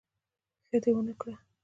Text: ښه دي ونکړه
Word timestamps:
ښه 0.67 0.77
دي 0.83 0.91
ونکړه 0.95 1.33